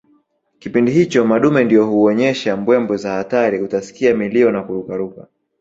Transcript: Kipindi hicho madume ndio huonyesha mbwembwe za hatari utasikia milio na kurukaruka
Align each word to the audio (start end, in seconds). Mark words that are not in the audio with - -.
Kipindi 0.59 0.91
hicho 0.91 1.25
madume 1.25 1.63
ndio 1.63 1.85
huonyesha 1.85 2.57
mbwembwe 2.57 2.97
za 2.97 3.11
hatari 3.13 3.61
utasikia 3.61 4.15
milio 4.15 4.51
na 4.51 4.63
kurukaruka 4.63 5.27